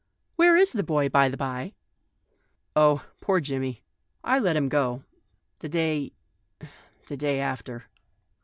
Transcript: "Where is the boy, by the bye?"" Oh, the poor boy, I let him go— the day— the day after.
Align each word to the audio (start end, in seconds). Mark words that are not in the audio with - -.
"Where 0.35 0.57
is 0.57 0.71
the 0.71 0.81
boy, 0.81 1.09
by 1.09 1.29
the 1.29 1.37
bye?"" 1.37 1.75
Oh, 2.75 3.05
the 3.19 3.23
poor 3.23 3.39
boy, 3.39 3.81
I 4.23 4.39
let 4.39 4.55
him 4.55 4.67
go— 4.67 5.03
the 5.59 5.69
day— 5.69 6.13
the 7.07 7.15
day 7.15 7.39
after. 7.39 7.83